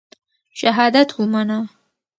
[0.59, 1.59] شهادت ومنه.